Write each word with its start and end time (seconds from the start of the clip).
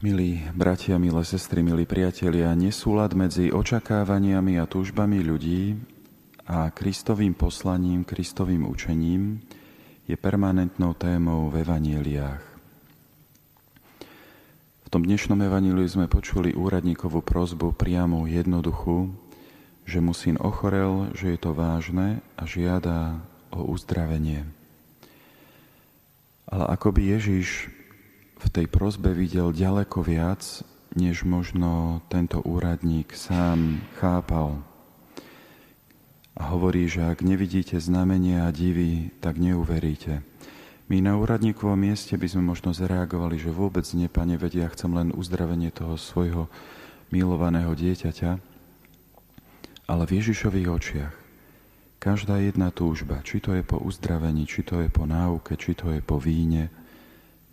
Milí 0.00 0.40
bratia, 0.56 0.96
milé 0.96 1.20
sestry, 1.28 1.60
milí 1.60 1.84
priatelia, 1.84 2.56
nesúlad 2.56 3.12
medzi 3.12 3.52
očakávaniami 3.52 4.56
a 4.56 4.64
túžbami 4.64 5.20
ľudí 5.20 5.76
a 6.48 6.72
Kristovým 6.72 7.36
poslaním, 7.36 8.08
Kristovým 8.08 8.64
učením 8.64 9.44
je 10.08 10.16
permanentnou 10.16 10.96
témou 10.96 11.52
v 11.52 11.60
evanieliách. 11.60 12.44
V 14.80 14.88
tom 14.88 15.04
dnešnom 15.04 15.36
evaníliu 15.36 15.84
sme 15.84 16.08
počuli 16.08 16.56
úradníkovú 16.56 17.20
prozbu 17.20 17.76
priamu 17.76 18.24
jednoduchú, 18.24 19.12
že 19.84 20.00
mu 20.00 20.16
syn 20.16 20.40
ochorel, 20.40 21.12
že 21.12 21.36
je 21.36 21.38
to 21.44 21.52
vážne 21.52 22.24
a 22.40 22.48
žiada 22.48 23.20
o 23.52 23.68
uzdravenie. 23.68 24.48
Ale 26.48 26.64
ako 26.72 26.88
by 26.88 27.20
Ježiš 27.20 27.68
v 28.40 28.48
tej 28.48 28.66
prozbe 28.72 29.12
videl 29.12 29.52
ďaleko 29.52 30.00
viac, 30.00 30.64
než 30.96 31.28
možno 31.28 32.00
tento 32.08 32.40
úradník 32.40 33.12
sám 33.12 33.84
chápal. 34.00 34.64
A 36.40 36.48
hovorí, 36.56 36.88
že 36.88 37.04
ak 37.04 37.20
nevidíte 37.20 37.76
znamenia 37.76 38.48
a 38.48 38.54
divy, 38.54 39.12
tak 39.20 39.36
neuveríte. 39.36 40.24
My 40.88 41.04
na 41.04 41.14
úradníkovom 41.20 41.78
mieste 41.78 42.16
by 42.16 42.26
sme 42.26 42.50
možno 42.50 42.74
zareagovali, 42.74 43.38
že 43.38 43.54
vôbec 43.54 43.86
nie, 43.94 44.10
pane, 44.10 44.34
vedia, 44.40 44.66
chcem 44.72 44.90
len 44.90 45.14
uzdravenie 45.14 45.70
toho 45.70 45.94
svojho 46.00 46.50
milovaného 47.14 47.70
dieťaťa. 47.76 48.40
Ale 49.86 50.02
v 50.08 50.14
Ježišových 50.18 50.68
očiach 50.70 51.14
každá 52.00 52.40
jedna 52.40 52.72
túžba, 52.72 53.20
či 53.22 53.38
to 53.38 53.52
je 53.54 53.62
po 53.62 53.78
uzdravení, 53.78 54.48
či 54.48 54.64
to 54.64 54.80
je 54.80 54.88
po 54.88 55.04
náuke, 55.04 55.54
či 55.60 55.76
to 55.76 55.92
je 55.92 56.00
po 56.00 56.16
víne, 56.16 56.72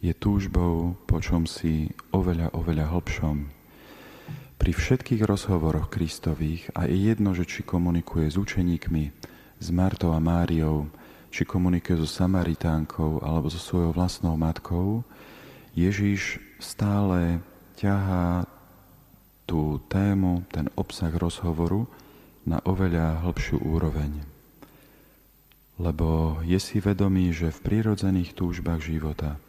je 0.00 0.12
túžbou 0.12 0.98
po 1.08 1.16
čom 1.24 1.48
si 1.48 1.88
oveľa, 2.12 2.52
oveľa 2.52 2.92
hlbšom. 2.92 3.36
Pri 4.56 4.72
všetkých 4.72 5.24
rozhovoroch 5.24 5.92
Kristových 5.92 6.72
a 6.72 6.88
je 6.88 6.96
jedno, 7.12 7.36
že 7.36 7.44
či 7.44 7.60
komunikuje 7.60 8.28
s 8.28 8.36
učeníkmi, 8.40 9.04
s 9.60 9.68
Martou 9.72 10.16
a 10.16 10.20
Máriou, 10.20 10.88
či 11.28 11.44
komunikuje 11.44 12.00
so 12.00 12.08
Samaritánkou 12.08 13.20
alebo 13.20 13.52
so 13.52 13.60
svojou 13.60 13.92
vlastnou 13.92 14.36
matkou, 14.36 15.04
Ježíš 15.76 16.40
stále 16.56 17.44
ťahá 17.76 18.48
tú 19.44 19.76
tému, 19.92 20.48
ten 20.48 20.72
obsah 20.72 21.12
rozhovoru 21.12 21.84
na 22.48 22.64
oveľa 22.64 23.20
hĺbšiu 23.20 23.60
úroveň. 23.60 24.24
Lebo 25.76 26.40
je 26.40 26.56
si 26.56 26.80
vedomý, 26.80 27.36
že 27.36 27.52
v 27.52 27.60
prírodzených 27.60 28.32
túžbách 28.32 28.80
života– 28.80 29.36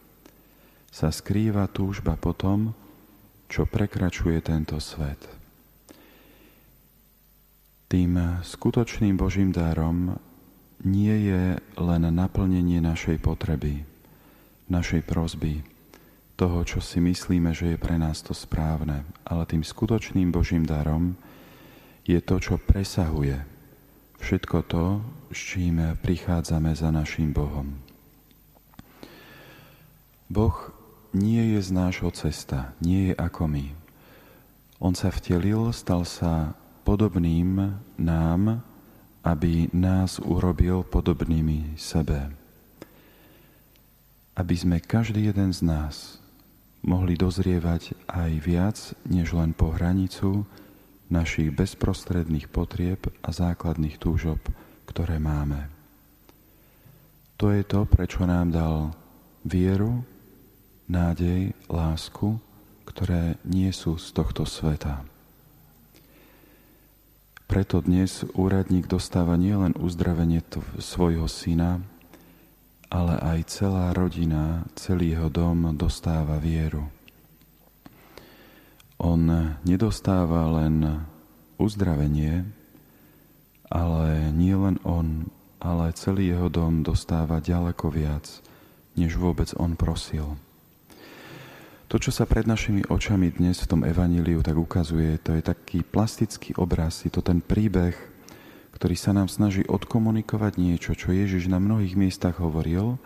sa 0.92 1.14
skrýva 1.14 1.68
túžba 1.70 2.16
po 2.16 2.34
tom, 2.34 2.74
čo 3.48 3.64
prekračuje 3.64 4.40
tento 4.44 4.76
svet. 4.82 5.20
Tým 7.88 8.44
skutočným 8.44 9.16
Božím 9.16 9.56
darom 9.56 10.20
nie 10.84 11.32
je 11.32 11.56
len 11.80 12.04
naplnenie 12.12 12.84
našej 12.84 13.24
potreby, 13.24 13.88
našej 14.68 15.08
prozby, 15.08 15.64
toho, 16.38 16.62
čo 16.62 16.78
si 16.84 17.02
myslíme, 17.02 17.50
že 17.50 17.74
je 17.74 17.78
pre 17.82 17.98
nás 17.98 18.22
to 18.22 18.36
správne, 18.36 19.02
ale 19.26 19.44
tým 19.50 19.66
skutočným 19.66 20.30
Božím 20.30 20.68
darom 20.68 21.18
je 22.06 22.22
to, 22.22 22.38
čo 22.38 22.62
presahuje 22.62 23.42
všetko 24.22 24.58
to, 24.70 24.86
s 25.34 25.40
čím 25.56 25.82
prichádzame 25.98 26.78
za 26.78 26.94
našim 26.94 27.34
Bohom. 27.34 27.82
Boh 30.30 30.77
nie 31.18 31.58
je 31.58 31.60
z 31.66 31.70
nášho 31.73 32.14
cesta, 32.14 32.78
nie 32.78 33.12
je 33.12 33.14
ako 33.18 33.50
my. 33.50 33.73
On 34.78 34.94
sa 34.94 35.10
vtelil, 35.10 35.74
stal 35.74 36.06
sa 36.06 36.54
podobným 36.86 37.82
nám, 37.98 38.62
aby 39.26 39.68
nás 39.74 40.22
urobil 40.22 40.86
podobnými 40.86 41.75
sebe. 41.75 42.30
Aby 44.38 44.56
sme 44.56 44.78
každý 44.78 45.34
jeden 45.34 45.50
z 45.50 45.66
nás 45.66 46.22
mohli 46.86 47.18
dozrievať 47.18 47.97
aj 48.06 48.31
viac, 48.40 48.78
než 49.03 49.34
len 49.34 49.52
po 49.52 49.74
hranicu 49.74 50.46
našich 51.09 51.50
bezprostredných 51.52 52.47
potrieb 52.47 53.09
a 53.25 53.34
základných 53.34 53.97
túžob, 53.97 54.40
ktoré 54.86 55.18
máme. 55.18 55.68
To 57.41 57.50
je 57.50 57.66
to, 57.66 57.84
prečo 57.90 58.24
nám 58.24 58.53
dal 58.53 58.94
vieru, 59.44 60.06
nádej, 60.88 61.52
lásku, 61.68 62.40
ktoré 62.88 63.36
nie 63.44 63.70
sú 63.75 64.00
z 64.00 64.16
tohto 64.16 64.48
sveta. 64.48 65.03
Preto 67.48 67.80
dnes 67.80 68.28
úradník 68.36 68.92
dostáva 68.92 69.40
nielen 69.40 69.76
uzdravenie 69.80 70.44
svojho 70.80 71.31
syna, 71.31 71.80
ale 72.88 73.20
aj 73.20 73.40
celá 73.52 73.92
rodina, 73.96 74.68
celý 74.76 75.16
jeho 75.16 75.31
dom 75.31 75.76
dostáva 75.76 76.40
vieru. 76.40 76.88
On 79.00 79.20
nedostáva 79.64 80.47
len 80.64 81.08
uzdravenie, 81.59 82.47
ale 83.68 84.31
nie 84.31 84.56
len 84.56 84.80
on, 84.88 85.28
ale 85.59 85.92
celý 85.96 86.31
jeho 86.31 86.47
dom 86.47 86.84
dostáva 86.84 87.44
ďaleko 87.44 87.92
viac, 87.92 88.28
než 88.96 89.20
vôbec 89.20 89.52
on 89.59 89.76
prosil. 89.76 90.40
To, 91.88 91.96
čo 91.96 92.12
sa 92.12 92.28
pred 92.28 92.44
našimi 92.44 92.84
očami 92.84 93.31
dnes 93.31 93.64
v 93.64 93.70
tom 93.72 93.81
evaníliu 93.88 94.44
tak 94.44 94.59
ukazuje, 94.59 95.24
to 95.24 95.40
je 95.40 95.40
taký 95.40 95.88
plastický 95.88 96.52
obraz, 96.59 97.08
je 97.08 97.12
to 97.16 97.24
ten 97.24 97.40
príbeh, 97.40 97.96
ktorý 98.75 98.92
sa 99.00 99.16
nám 99.16 99.31
snaží 99.31 99.64
odkomunikovať 99.64 100.59
niečo, 100.59 101.00
čo 101.00 101.16
Ježiš 101.16 101.47
na 101.47 101.64
mnohých 101.64 101.96
miestach 101.96 102.44
hovoril, 102.44 103.00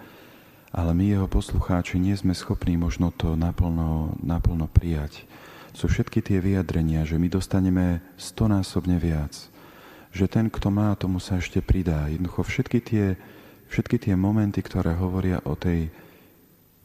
ale 0.73 0.97
my, 0.97 1.13
jeho 1.13 1.29
poslucháči, 1.29 2.01
nie 2.01 2.17
sme 2.17 2.33
schopní 2.33 2.73
možno 2.73 3.13
to 3.13 3.37
naplno, 3.37 4.17
naplno 4.17 4.65
prijať. 4.65 5.29
Sú 5.77 5.85
všetky 5.85 6.25
tie 6.25 6.41
vyjadrenia, 6.41 7.05
že 7.05 7.21
my 7.21 7.29
dostaneme 7.29 8.01
stonásobne 8.17 8.97
viac. 8.97 9.45
Že 10.09 10.25
ten, 10.25 10.45
kto 10.49 10.73
má, 10.73 10.97
tomu 10.97 11.21
sa 11.21 11.37
ešte 11.37 11.61
pridá. 11.61 12.09
Jednoducho 12.09 12.49
všetky 12.49 12.79
tie, 12.81 13.13
všetky 13.69 14.09
tie 14.09 14.17
momenty, 14.17 14.65
ktoré 14.65 14.97
hovoria 14.97 15.37
o 15.45 15.53
tej 15.53 15.93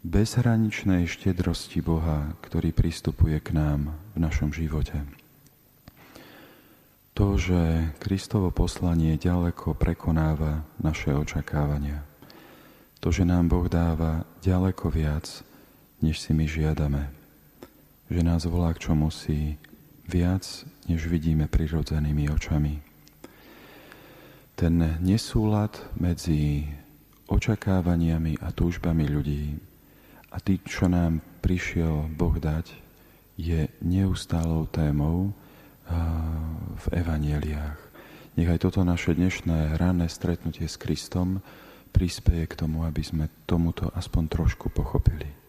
bezhraničnej 0.05 1.09
štedrosti 1.09 1.81
Boha, 1.81 2.35
ktorý 2.45 2.75
pristupuje 2.75 3.39
k 3.41 3.57
nám 3.57 3.97
v 4.13 4.19
našom 4.21 4.53
živote. 4.53 5.01
To, 7.17 7.41
že 7.41 7.93
Kristovo 7.97 8.53
poslanie 8.53 9.17
ďaleko 9.17 9.73
prekonáva 9.73 10.69
naše 10.77 11.17
očakávania. 11.17 12.05
To, 13.01 13.09
že 13.09 13.25
nám 13.25 13.49
Boh 13.49 13.65
dáva 13.73 14.29
ďaleko 14.45 14.93
viac, 14.93 15.25
než 16.05 16.21
si 16.21 16.37
my 16.37 16.45
žiadame. 16.45 17.09
Že 18.13 18.21
nás 18.21 18.45
volá 18.45 18.77
k 18.77 18.85
čomu 18.85 19.09
si 19.09 19.57
viac, 20.05 20.45
než 20.87 21.09
vidíme 21.09 21.49
prirodzenými 21.49 22.29
očami. 22.31 22.85
Ten 24.57 25.01
nesúlad 25.01 25.77
medzi 25.97 26.69
očakávaniami 27.29 28.41
a 28.45 28.53
túžbami 28.53 29.05
ľudí 29.09 29.57
a 30.37 30.41
tým, 30.45 30.61
čo 30.69 30.85
nám 30.93 31.25
prišiel 31.41 32.13
Boh 32.13 32.37
dať, 32.37 32.69
je 33.41 33.73
neustálou 33.81 34.69
témou 34.69 35.33
v 36.77 36.87
evaneliách. 36.93 37.81
Nech 38.37 38.53
aj 38.53 38.69
toto 38.69 38.85
naše 38.85 39.17
dnešné 39.17 39.81
ranné 39.81 40.13
stretnutie 40.13 40.69
s 40.69 40.77
Kristom 40.77 41.41
prispieje 41.89 42.53
k 42.53 42.59
tomu, 42.61 42.85
aby 42.85 43.01
sme 43.01 43.33
tomuto 43.49 43.89
aspoň 43.97 44.29
trošku 44.29 44.69
pochopili. 44.69 45.46